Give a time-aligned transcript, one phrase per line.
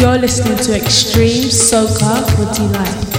[0.00, 3.09] You're listening to Extreme Soca Footy Life.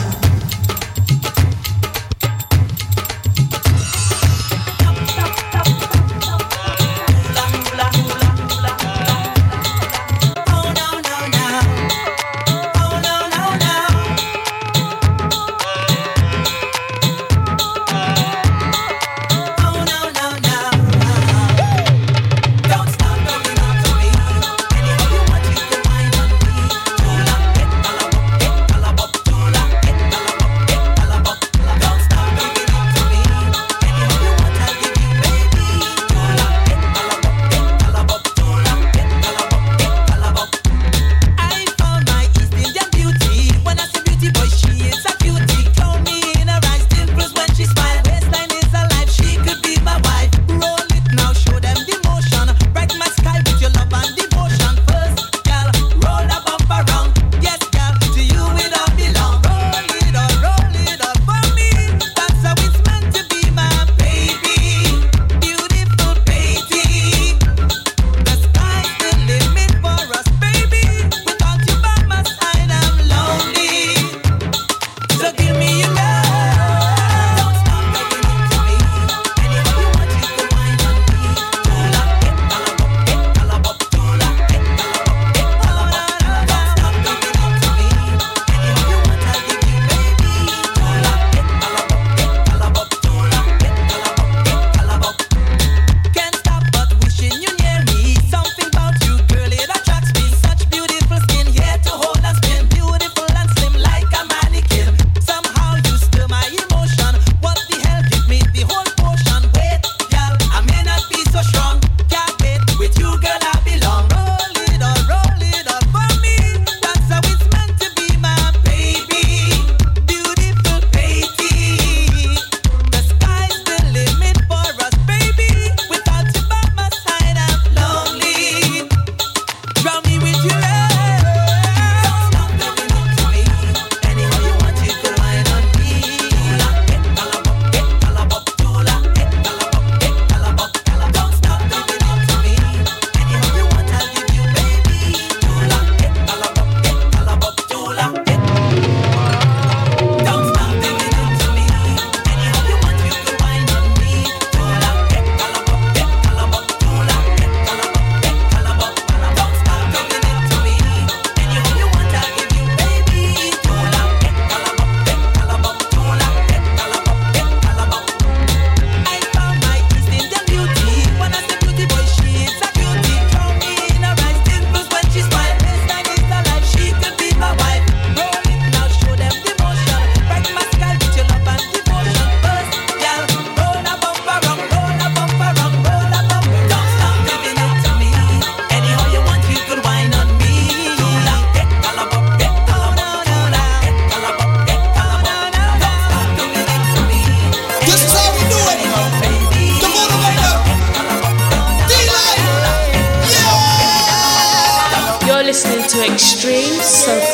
[206.14, 207.31] Extreme.